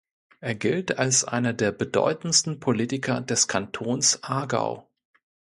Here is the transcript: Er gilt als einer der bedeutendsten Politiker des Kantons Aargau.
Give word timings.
Er 0.39 0.55
gilt 0.55 0.97
als 0.97 1.25
einer 1.25 1.53
der 1.53 1.71
bedeutendsten 1.71 2.59
Politiker 2.59 3.21
des 3.21 3.47
Kantons 3.47 4.23
Aargau. 4.23 4.87